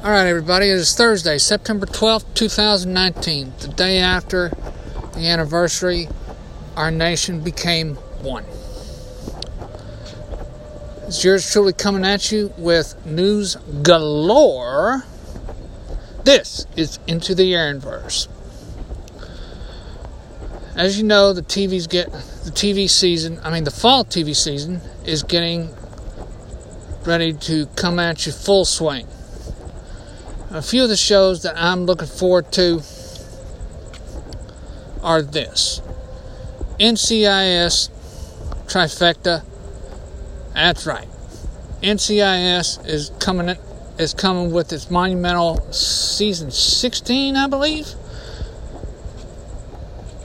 [0.00, 4.50] All right, everybody, it is Thursday, September 12th, 2019, the day after
[5.14, 6.06] the anniversary
[6.76, 8.44] our nation became one.
[11.08, 15.02] It's yours truly coming at you with news galore.
[16.22, 18.28] This is Into the Aaronverse.
[20.76, 24.80] As you know, the TV's get the TV season, I mean the fall TV season
[25.04, 25.74] is getting
[27.04, 29.08] ready to come at you full swing
[30.50, 32.80] a few of the shows that I'm looking forward to
[35.02, 35.82] are this
[36.80, 37.90] NCIS
[38.66, 39.44] trifecta.
[40.54, 41.08] That's right.
[41.82, 43.56] NCIS is coming
[43.98, 47.88] is coming with its monumental season 16, I believe.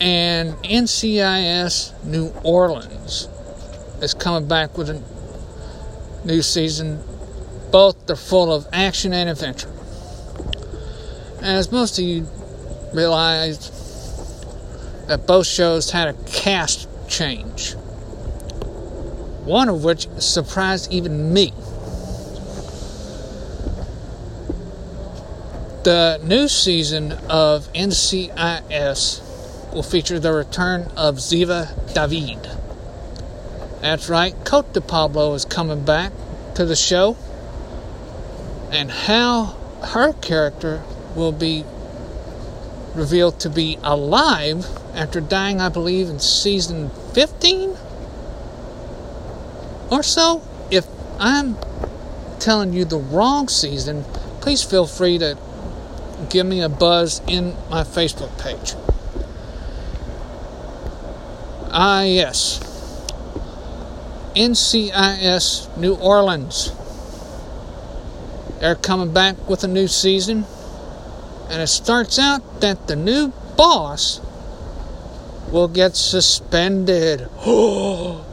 [0.00, 3.28] And NCIS New Orleans
[4.00, 5.02] is coming back with a
[6.24, 7.02] new season.
[7.70, 9.72] Both are full of action and adventure.
[11.42, 12.28] As most of you
[12.94, 13.68] realize,
[15.08, 17.74] that both shows had a cast change,
[19.44, 21.52] one of which surprised even me.
[25.82, 29.20] The new season of NCIS
[29.74, 32.48] will feature the return of Ziva David.
[33.80, 36.12] That's right, Cote de Pablo is coming back
[36.54, 37.16] to the show,
[38.70, 41.64] and how her character will be
[42.94, 47.76] revealed to be alive after dying, I believe, in season 15
[49.90, 50.42] or so.
[50.70, 50.86] If
[51.18, 51.56] I'm
[52.38, 54.04] telling you the wrong season,
[54.40, 55.38] please feel free to
[56.30, 58.74] give me a buzz in my Facebook page.
[61.70, 62.60] Ah, yes.
[64.34, 66.72] NCIS New Orleans.
[68.60, 70.44] They're coming back with a new season
[71.52, 74.20] and it starts out that the new boss
[75.52, 77.28] will get suspended.
[77.44, 78.24] Oh,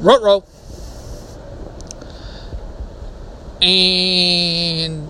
[0.00, 0.42] row.
[3.60, 5.06] And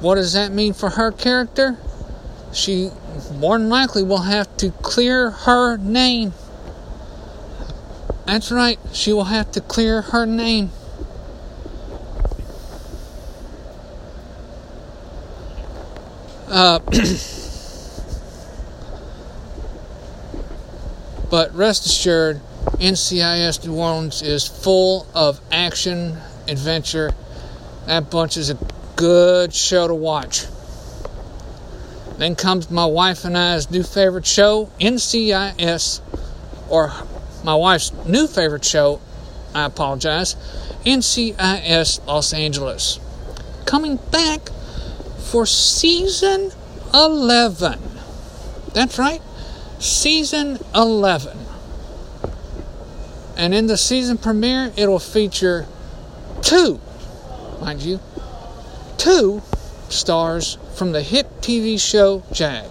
[0.00, 1.76] what does that mean for her character?
[2.52, 2.90] She
[3.34, 6.32] more than likely will have to clear her name.
[8.24, 10.70] That's right, she will have to clear her name.
[16.58, 16.80] Uh,
[21.30, 22.40] but rest assured,
[22.80, 27.12] NCIS New Orleans is full of action, adventure.
[27.86, 28.58] That bunch is a
[28.96, 30.46] good show to watch.
[32.16, 36.00] Then comes my wife and I's new favorite show, NCIS,
[36.68, 36.92] or
[37.44, 39.00] my wife's new favorite show,
[39.54, 40.34] I apologize,
[40.84, 42.98] NCIS Los Angeles.
[43.64, 44.50] Coming back
[45.30, 46.50] for season
[46.94, 47.78] 11.
[48.72, 49.20] That's right,
[49.78, 51.38] season 11.
[53.36, 55.66] And in the season premiere, it'll feature
[56.40, 56.80] two,
[57.60, 58.00] mind you,
[58.96, 59.42] two
[59.90, 62.66] stars from the hit TV show Jag.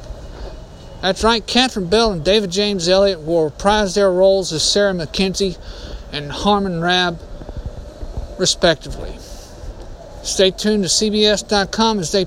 [1.01, 5.57] That's right, Catherine Bell and David James Elliott will reprise their roles as Sarah MacKenzie
[6.11, 7.19] and Harmon Rabb,
[8.39, 9.13] respectively.
[10.27, 12.25] Stay tuned to CBS.com as they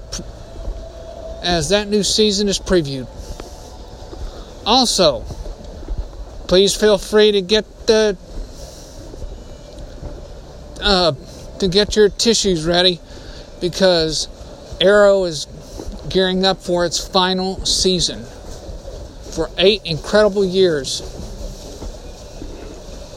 [1.43, 3.07] as that new season is previewed.
[4.65, 5.21] Also,
[6.49, 8.17] please feel free to get the
[10.81, 11.13] uh,
[11.59, 13.01] to get your tissues ready
[13.61, 14.29] because
[14.81, 15.47] Arrow is
[16.09, 18.25] gearing up for its final season.
[19.35, 21.01] For eight incredible years,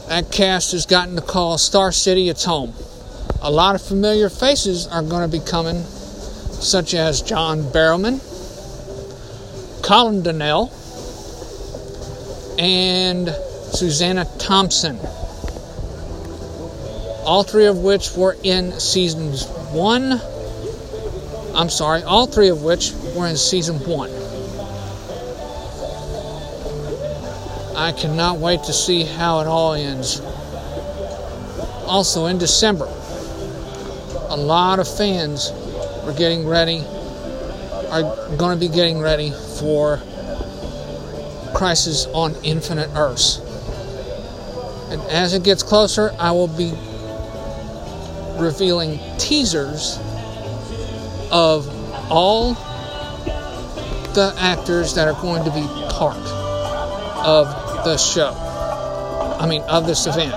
[0.08, 2.74] that cast has gotten to call Star City its home
[3.44, 8.18] a lot of familiar faces are going to be coming, such as John Barrowman,
[9.84, 10.72] Colin Donnell,
[12.58, 14.98] and Susanna Thompson.
[17.26, 20.18] All three of which were in seasons one.
[21.54, 24.10] I'm sorry, all three of which were in season one.
[27.76, 30.22] I cannot wait to see how it all ends.
[31.86, 32.88] Also, in December,
[34.34, 35.50] a lot of fans
[36.02, 36.84] are getting ready,
[37.88, 38.02] are
[38.36, 39.98] going to be getting ready for
[41.54, 43.38] Crisis on Infinite Earths.
[44.90, 46.72] And as it gets closer, I will be
[48.42, 49.98] revealing teasers
[51.30, 51.68] of
[52.10, 52.54] all
[54.14, 56.16] the actors that are going to be part
[57.24, 57.46] of
[57.84, 58.34] the show.
[59.38, 60.34] I mean, of this event.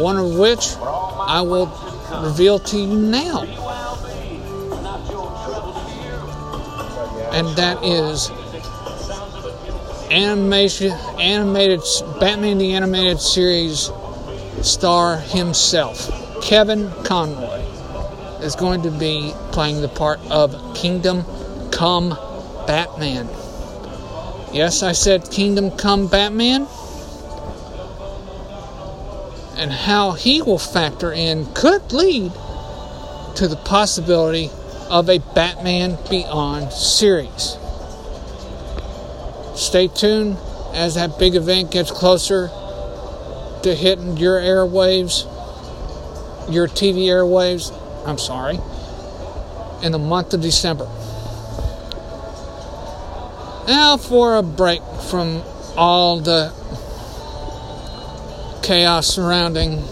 [0.00, 1.89] One of which I will
[2.22, 3.46] reveal to you now.
[7.32, 8.30] and that is
[10.10, 11.80] animation, animated
[12.18, 13.90] Batman the Animated Series
[14.62, 16.10] star himself,
[16.42, 17.60] Kevin Conroy,
[18.42, 21.24] is going to be playing the part of Kingdom
[21.70, 22.10] Come
[22.66, 23.28] Batman.
[24.52, 26.66] Yes, I said Kingdom Come Batman.
[29.60, 32.32] And how he will factor in could lead
[33.36, 34.48] to the possibility
[34.88, 37.58] of a Batman Beyond series.
[39.54, 40.38] Stay tuned
[40.72, 42.48] as that big event gets closer
[43.62, 45.24] to hitting your airwaves,
[46.50, 47.70] your TV airwaves,
[48.06, 48.58] I'm sorry,
[49.84, 50.86] in the month of December.
[53.68, 54.80] Now for a break
[55.10, 55.42] from
[55.76, 56.50] all the
[58.70, 59.82] chaos surrounding,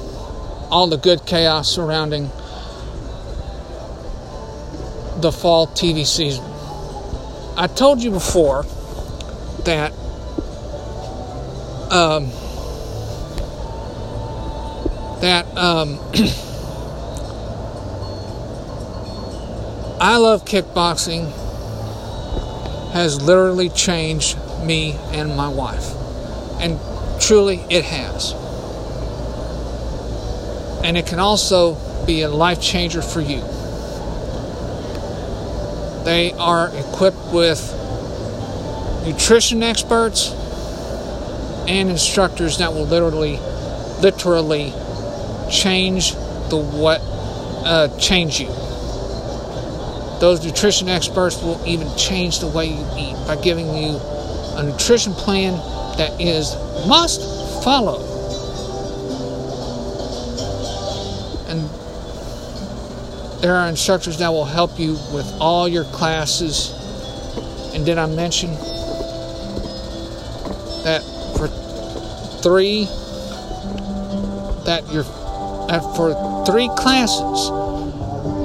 [0.71, 2.29] all the good chaos surrounding
[5.21, 6.45] the fall TV season.
[7.57, 8.63] I told you before
[9.65, 9.91] that
[11.91, 12.31] um,
[15.23, 15.99] that um,
[20.01, 21.33] I love kickboxing
[22.93, 25.91] has literally changed me and my wife.
[26.61, 26.79] And
[27.21, 28.38] truly it has.
[30.89, 31.75] And it can also
[32.07, 33.43] be a life changer for you.
[36.07, 37.61] They are equipped with
[39.05, 40.31] nutrition experts
[41.69, 43.37] and instructors that will literally
[44.01, 44.73] literally
[45.51, 46.15] change
[46.49, 47.03] the what
[47.67, 48.47] uh, change you
[50.21, 53.99] those nutrition experts will even change the way you eat by giving you
[54.57, 55.53] a nutrition plan
[55.99, 56.55] that is
[56.87, 57.21] must
[57.63, 58.18] follow
[63.41, 66.73] there are instructors that will help you with all your classes
[67.75, 68.51] and did i mention
[70.85, 71.03] that
[71.37, 71.49] for
[72.43, 72.85] three
[74.65, 75.05] that you're
[75.69, 77.51] that for three classes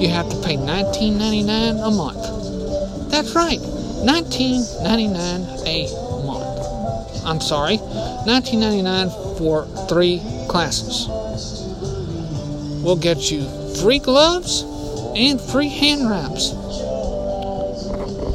[0.04, 3.10] you have to pay $19.99 a month.
[3.10, 5.88] That's right, $19.99 a
[6.26, 7.24] month.
[7.26, 11.08] I'm sorry, $19.99 for three classes.
[12.84, 13.48] We'll get you
[13.82, 14.66] free gloves
[15.16, 16.54] and free hand wraps.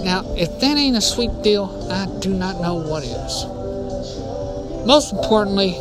[0.04, 4.86] Now, if that ain't a sweet deal, I do not know what is.
[4.86, 5.74] Most importantly,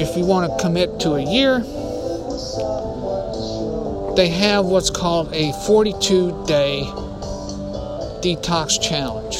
[0.00, 1.58] if you want to commit to a year,
[4.16, 6.84] they have what's called a 42 day
[8.22, 9.36] detox challenge.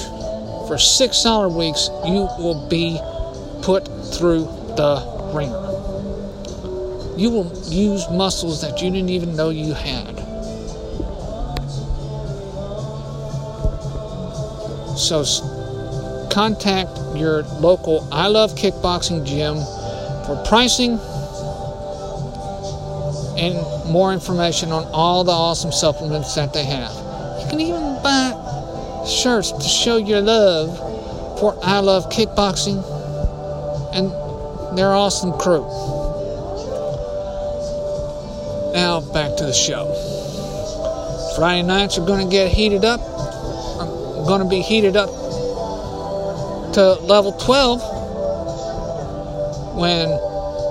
[0.69, 2.99] For six solid weeks, you will be
[3.63, 4.45] put through
[4.77, 5.03] the
[5.35, 5.69] wringer.
[7.17, 10.18] You will use muscles that you didn't even know you had.
[15.09, 15.25] So
[16.31, 19.57] contact your local I Love Kickboxing gym
[20.27, 20.99] for pricing
[23.39, 23.57] and
[23.91, 26.93] more information on all the awesome supplements that they have.
[27.41, 30.77] You can even buy shirts to show your love
[31.41, 32.77] for I Love Kickboxing
[33.95, 35.65] and their awesome crew.
[38.75, 39.87] Now back to the show.
[41.35, 43.00] Friday nights are going to get heated up.
[44.28, 45.08] Going to be heated up
[46.75, 47.80] to level 12
[49.75, 50.11] when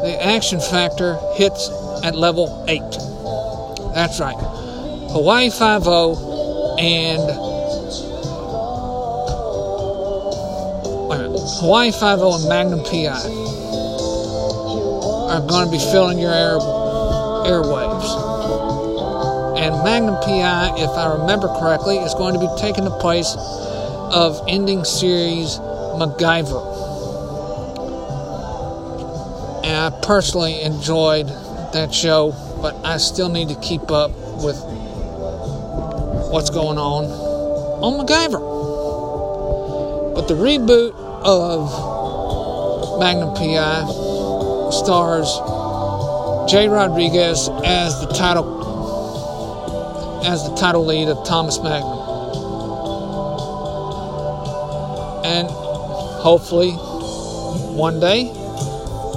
[0.03, 1.71] the action factor hits
[2.03, 2.79] at level 8.
[3.95, 4.37] That's right.
[5.09, 5.87] Hawaii 5
[6.77, 7.47] and
[11.59, 13.09] Hawaii 5 and Magnum PI
[15.33, 16.59] are going to be filling your air
[17.49, 18.26] airwaves.
[19.67, 24.41] And Magnum PI, if I remember correctly, is going to be taking the place of
[24.47, 25.59] ending series
[25.99, 26.63] MacGyver.
[29.65, 31.27] And I personally enjoyed
[31.73, 34.55] that show, but I still need to keep up with
[36.31, 37.03] what's going on
[37.83, 38.39] on MacGyver.
[40.15, 40.93] But the reboot
[41.25, 45.27] of Magnum PI stars
[46.49, 48.66] Jay Rodriguez as the title
[50.23, 51.97] as the title lead of Thomas Magnum.
[55.25, 55.47] And
[56.21, 58.31] hopefully one day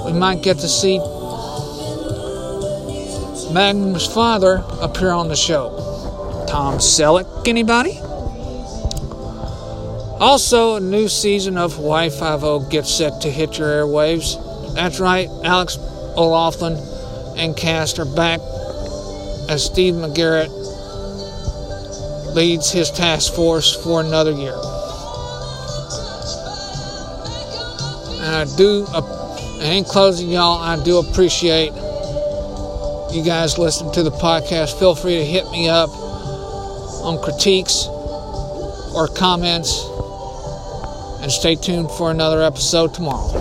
[0.05, 0.99] we might get to see
[3.53, 6.45] Magnum's father appear on the show.
[6.47, 7.99] Tom Selleck, anybody?
[10.19, 14.37] Also, a new season of Hawaii 5 gets set to hit your airwaves.
[14.75, 15.77] That's right, Alex
[16.15, 16.77] O'Loughlin
[17.37, 18.39] and cast are back
[19.49, 20.60] as Steve McGarrett
[22.33, 24.55] leads his task force for another year.
[28.23, 28.85] And I do,
[29.61, 31.73] and in closing, y'all, I do appreciate
[33.11, 34.79] you guys listening to the podcast.
[34.79, 35.89] Feel free to hit me up
[37.03, 37.87] on critiques
[38.95, 39.87] or comments.
[41.21, 43.40] And stay tuned for another episode tomorrow.